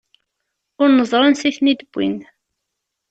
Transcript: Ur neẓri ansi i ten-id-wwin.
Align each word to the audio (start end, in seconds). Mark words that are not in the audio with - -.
Ur 0.81 0.89
neẓri 0.91 1.25
ansi 1.27 1.47
i 1.49 1.51
ten-id-wwin. 1.55 2.17